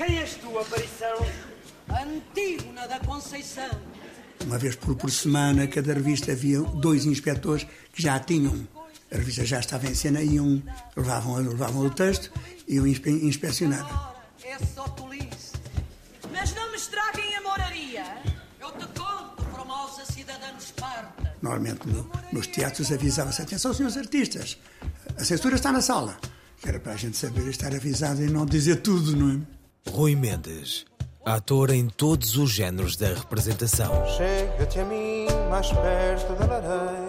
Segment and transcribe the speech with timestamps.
[0.00, 1.26] Quem és tu, aparição?
[1.90, 3.68] Antígona da Conceição.
[4.46, 8.66] Uma vez por, por semana, cada revista havia dois inspectores que já tinham.
[9.12, 10.62] A revista já estava em cena, iam,
[10.96, 12.32] levavam, levavam o texto
[12.66, 13.84] e iam inspe, inspecionar.
[13.84, 15.52] Ora, é só tolice.
[16.32, 18.22] Mas não me estraguem a moraria.
[18.58, 21.36] Eu te conto, formosa cidadã de Esparta.
[21.42, 24.56] Normalmente no, nos teatros avisava-se: atenção, senhores artistas,
[25.18, 26.18] a censura está na sala.
[26.58, 29.59] Que era para a gente saber estar avisado e não dizer tudo, não é?
[29.88, 30.84] Rui Mendes,
[31.24, 33.90] ator em todos os géneros da representação.
[34.16, 37.08] Chega-te a mim mais perto da lareira.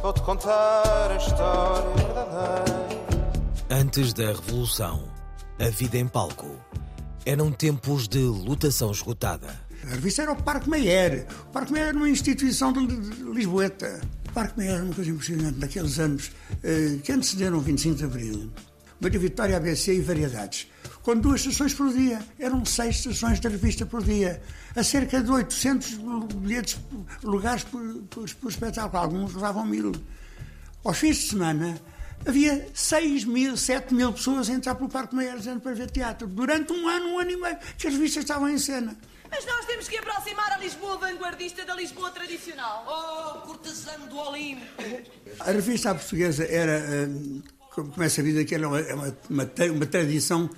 [0.00, 2.92] Vou-te contar a história verdadeira.
[3.70, 5.08] Antes da Revolução,
[5.58, 6.56] a vida em palco.
[7.24, 9.48] Eram tempos de lutação esgotada.
[9.84, 11.26] A revista era o Parque Meyer.
[11.48, 14.00] O Parque Meyer era uma instituição de, de, de Lisboeta.
[14.28, 16.30] O Parque Meyer era uma coisa impressionante naqueles anos
[16.62, 18.52] eh, que antecederam o 25 de Abril.
[19.00, 20.68] Maria Vitória, ABC e Variedades.
[21.02, 22.24] Com duas sessões por dia.
[22.38, 24.40] Eram seis sessões da revista por dia.
[24.76, 25.98] A cerca de 800
[26.36, 26.78] bilhetes,
[27.22, 29.02] lugares por, por, por espetáculo.
[29.02, 29.92] Alguns levavam mil.
[30.84, 31.80] Aos fins de semana,
[32.26, 36.26] havia 6 mil, 7 mil pessoas a entrar pelo Parque Meyer para ver teatro.
[36.26, 38.96] Durante um ano, um ano e meio, que as revistas estavam em cena.
[39.30, 42.84] Mas nós temos que aproximar a Lisboa vanguardista da Lisboa tradicional.
[42.86, 44.62] Oh, cortesano do Olimpo.
[45.40, 47.08] A revista à portuguesa era, eh,
[47.70, 48.80] como é sabido, que era uma,
[49.30, 50.50] uma, uma tradição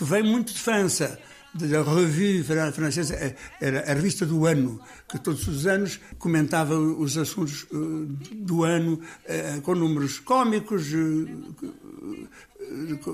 [0.00, 1.18] que vem muito de França.
[1.52, 7.18] Da revue francesa, eh, era a revista do ano, que todos os anos comentava os
[7.18, 7.76] assuntos eh,
[8.36, 9.00] do ano
[9.64, 10.92] com números cómicos,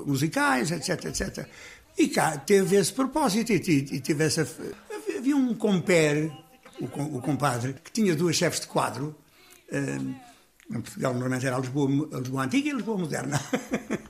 [0.05, 1.47] musicais, etc, etc.
[1.97, 4.47] E cá teve esse propósito e teve essa.
[5.17, 6.31] Havia um compere,
[6.79, 9.15] o, compadre, que tinha duas chefes de quadro.
[10.69, 13.41] Em Portugal, normalmente era a Lisboa, a Lisboa Antiga e a Lisboa Moderna.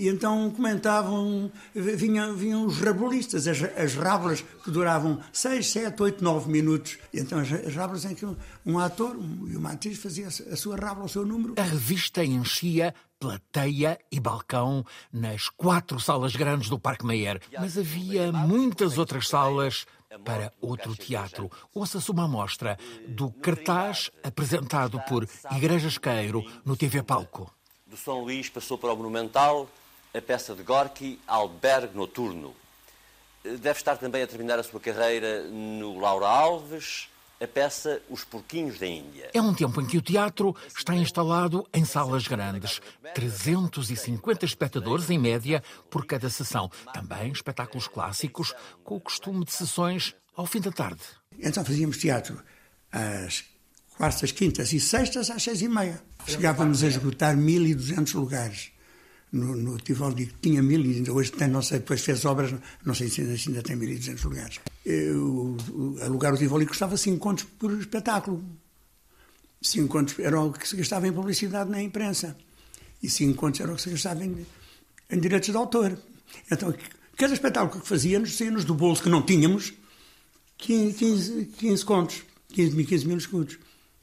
[0.00, 6.24] e, então comentavam, vinham, vinham os rabulistas, as, as rábulas que duravam 6, 7, 8,
[6.24, 6.98] 9 minutos.
[7.12, 8.34] E então as, as rábulas em que um,
[8.64, 11.54] um ator um, e uma atriz fazia a sua rábula, o seu número.
[11.58, 18.32] A revista enchia plateia e balcão nas quatro salas grandes do Parque Meyer, mas havia
[18.32, 19.84] muitas outras salas
[20.24, 21.50] para outro teatro.
[21.74, 27.52] Ouça-se uma amostra do cartaz apresentado por Igrejas Queiro no TV Palco.
[27.86, 29.68] Do São Luís passou para o Monumental
[30.14, 32.54] a peça de Gorky, Albergue Noturno.
[33.42, 37.08] Deve estar também a terminar a sua carreira no Laura Alves,
[37.40, 39.30] a peça Os Porquinhos da Índia.
[39.32, 42.82] É um tempo em que o teatro está instalado em salas grandes.
[43.14, 46.70] 350 espectadores, em média, por cada sessão.
[46.92, 48.54] Também espetáculos clássicos,
[48.84, 51.00] com o costume de sessões ao fim da tarde.
[51.38, 52.42] Então fazíamos teatro
[52.92, 53.44] às
[53.96, 56.02] quartas, quintas e sextas às seis e meia.
[56.26, 58.72] Chegávamos a esgotar 1.200 lugares
[59.32, 62.52] no, no Tivoli que tinha mil e ainda hoje tem, não sei, depois fez obras,
[62.84, 64.60] não sei se ainda, tem 1.200 lugares.
[64.84, 65.56] Eu,
[66.02, 68.44] alugar o Tivoli custava 5 contos por espetáculo.
[69.62, 72.36] 5 contos era o que se gastava em publicidade na imprensa.
[73.02, 74.46] E 5 contos era o que se gastava em,
[75.10, 75.96] em direitos de autor.
[76.50, 76.74] Então,
[77.16, 79.72] cada espetáculo que fazíamos, saía-nos do bolso que não tínhamos,
[80.58, 83.58] 15, 15, 15 contos, 15 mil, 15 mil escudos.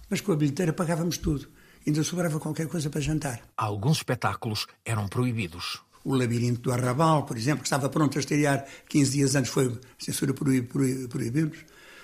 [0.10, 1.50] Mas com a bilheteira pagávamos tudo
[1.88, 3.42] ainda sobrava qualquer coisa para jantar.
[3.56, 5.82] Alguns espetáculos eram proibidos.
[6.04, 9.80] O Labirinto do Arrabal, por exemplo, que estava pronto a estrear 15 dias antes, foi
[9.98, 11.58] censura proibimos,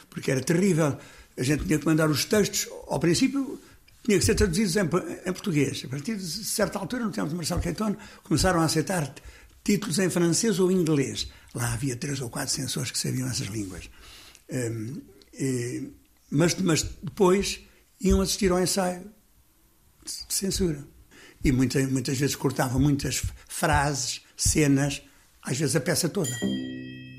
[0.09, 0.97] porque era terrível.
[1.37, 3.59] A gente tinha que mandar os textos, ao princípio,
[4.03, 5.83] tinha que ser traduzidos em, em português.
[5.85, 9.13] A partir de certa altura, no tempo de Marcelo Caetano, começaram a aceitar
[9.63, 11.27] títulos em francês ou inglês.
[11.55, 13.89] Lá havia três ou quatro censores que sabiam essas línguas.
[14.51, 15.01] Um,
[15.33, 15.89] e,
[16.29, 17.61] mas, mas depois
[18.01, 19.09] iam assistir ao ensaio
[20.03, 20.83] de censura.
[21.43, 25.01] E muita, muitas vezes cortavam muitas frases, cenas,
[25.41, 26.29] às vezes a peça toda.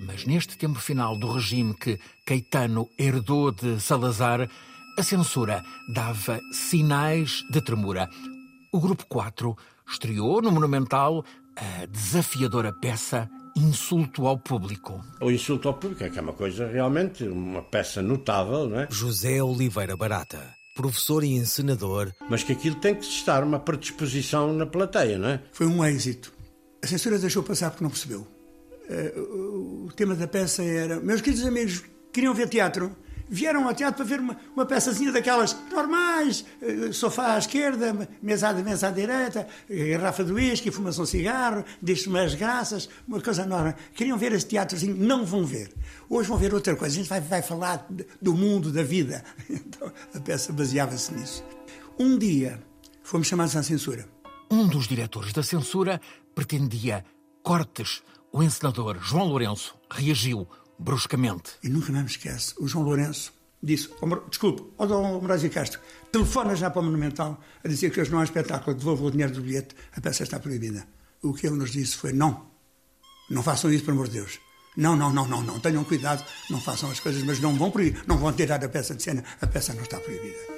[0.07, 4.49] Mas neste tempo final do regime que Caetano herdou de Salazar,
[4.99, 5.63] a censura
[5.93, 8.09] dava sinais de tremura.
[8.73, 9.57] O Grupo 4
[9.87, 11.25] estreou no Monumental
[11.57, 15.01] a desafiadora peça Insulto ao Público.
[15.21, 18.89] O insulto ao público é que é uma coisa realmente, uma peça notável, não é?
[18.91, 22.13] José Oliveira Barata professor e encenador.
[22.29, 25.41] Mas que aquilo tem que estar uma predisposição na plateia, não é?
[25.53, 26.33] Foi um êxito.
[26.83, 28.27] A censura deixou passar porque não percebeu.
[28.91, 31.83] Eh, o tema da peça era: Meus queridos amigos,
[32.13, 32.95] queriam ver teatro?
[33.29, 38.53] Vieram ao teatro para ver uma, uma peçazinha daquelas normais, eh, sofá à esquerda, mesa,
[38.53, 43.75] mesa à direita, garrafa de uísque, fumação de cigarro, diz-se umas graças, uma coisa normal.
[43.95, 45.73] Queriam ver esse teatrozinho, não vão ver.
[46.09, 47.87] Hoje vão ver outra coisa, a gente vai, vai falar
[48.21, 49.25] do mundo, da vida.
[49.75, 51.45] Então a peça baseava-se nisso.
[51.99, 52.63] Um dia
[53.03, 54.07] fomos chamados à censura.
[54.51, 56.01] Um dos diretores da censura
[56.35, 57.05] pretendia
[57.43, 58.03] cortes
[58.35, 60.49] o encenador João Lourenço reagiu
[60.79, 61.53] bruscamente.
[61.63, 63.33] E nunca mais me esquece, o João Lourenço
[63.63, 65.81] disse, oh, desculpe, ó Dom Moraes Castro,
[66.13, 69.33] telefona já para o Monumental a dizer que hoje não há espetáculo, devolva o dinheiro
[69.33, 70.87] do bilhete, a peça está proibida.
[71.23, 72.47] O que ele nos disse foi, não,
[73.31, 74.39] não façam isso, pelo amor de Deus.
[74.77, 78.03] Não, não, não, não, não, tenham cuidado, não façam as coisas, mas não vão proibir,
[78.07, 80.54] não vão tirar a peça de cena, a peça não está proibida.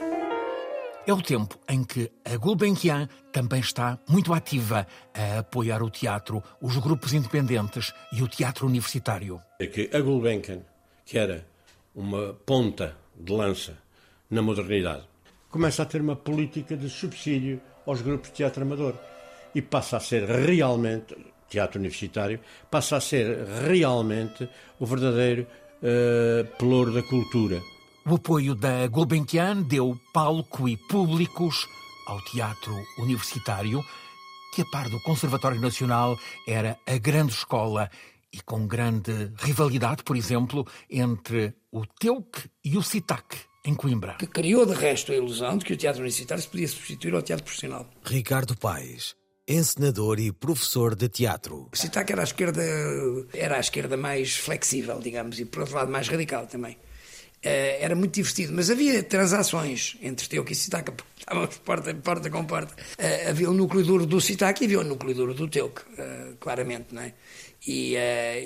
[1.07, 6.43] É o tempo em que a Gulbenkian também está muito ativa a apoiar o teatro,
[6.61, 9.41] os grupos independentes e o teatro universitário.
[9.61, 10.63] É que a Gulbenkian,
[11.05, 11.47] que era
[11.95, 13.79] uma ponta de lança
[14.29, 15.05] na modernidade,
[15.49, 18.95] começa a ter uma política de subsídio aos grupos de teatro amador
[19.55, 21.17] e passa a ser realmente,
[21.49, 24.49] teatro universitário, passa a ser realmente
[24.81, 25.47] o verdadeiro
[25.83, 27.63] uh, pelouro da cultura.
[28.09, 31.67] O apoio da Gulbenkian deu palco e públicos
[32.07, 33.85] ao teatro universitário,
[34.55, 36.17] que a par do Conservatório Nacional
[36.47, 37.91] era a grande escola
[38.33, 44.15] e com grande rivalidade, por exemplo, entre o TEUC e o CITAC, em Coimbra.
[44.21, 47.23] Que criou, de resto, a ilusão de que o teatro universitário se podia substituir ao
[47.23, 47.91] teatro profissional.
[48.05, 49.17] Ricardo Paes,
[49.49, 51.69] encenador e professor de teatro.
[51.73, 52.63] O CITAC era a esquerda,
[53.35, 56.77] era a esquerda mais flexível, digamos, e por outro lado mais radical também.
[57.45, 62.31] Uh, era muito divertido, mas havia transações entre Teuc e Citaca, porque estávamos porta, porta
[62.31, 62.75] com porta.
[62.75, 66.37] Uh, havia o núcleo duro do Citaca e havia o núcleo duro do Teuc, uh,
[66.41, 67.13] claramente, não é?
[67.69, 67.97] E,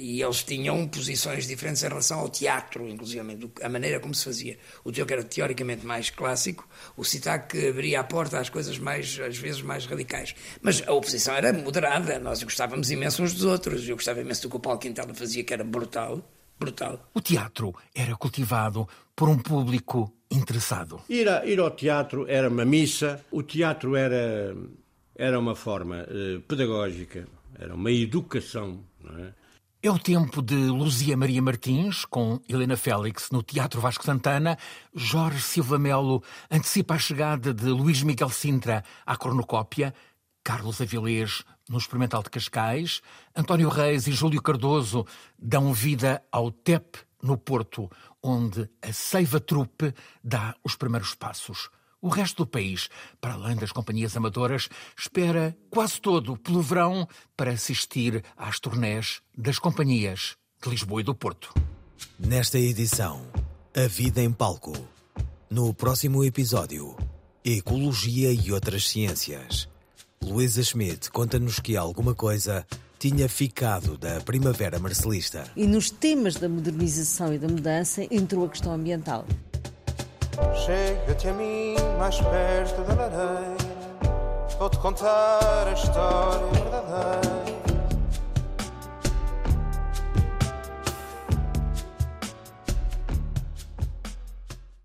[0.01, 3.21] e, eles tinham posições diferentes em relação ao teatro, inclusive,
[3.61, 4.59] a maneira como se fazia.
[4.83, 6.67] O Teuc era teoricamente mais clássico,
[6.97, 10.35] o Citac abria a porta às coisas mais, às vezes, mais radicais.
[10.63, 13.87] Mas a oposição era moderada, nós gostávamos imenso uns dos outros.
[13.87, 16.25] Eu gostava imenso do que o Paulo Quintela fazia, que era brutal
[16.61, 17.01] brutal.
[17.15, 18.87] O teatro era cultivado
[19.17, 21.01] por um público interessado.
[21.09, 24.55] Ir, a, ir ao teatro era uma missa, o teatro era,
[25.17, 27.27] era uma forma eh, pedagógica,
[27.59, 28.85] era uma educação.
[29.03, 29.33] Não é?
[29.83, 34.59] É o tempo de Luzia Maria Martins, com Helena Félix no Teatro Vasco Santana.
[34.95, 39.95] Jorge Silva Melo antecipa a chegada de Luís Miguel Sintra à cornucópia.
[40.43, 43.01] Carlos Avilés no Experimental de Cascais,
[43.35, 45.07] António Reis e Júlio Cardoso
[45.39, 47.91] dão vida ao TEP no Porto,
[48.23, 51.69] onde a Seiva Trupe dá os primeiros passos.
[52.03, 52.89] O resto do país,
[53.21, 57.07] para além das companhias amadoras, espera quase todo pelo verão
[57.37, 61.53] para assistir às turnés das companhias de Lisboa e do Porto.
[62.19, 63.27] Nesta edição,
[63.77, 64.73] A Vida em Palco.
[65.51, 66.97] No próximo episódio,
[67.45, 69.70] Ecologia e outras ciências.
[70.23, 72.67] Luísa Schmidt conta-nos que alguma coisa
[72.99, 75.45] tinha ficado da primavera marcelista.
[75.57, 79.25] E nos temas da modernização e da mudança entrou a questão ambiental.
[80.67, 83.57] Chega-te a mim mais perto da lareira,
[84.59, 87.40] vou-te contar a história verdadeira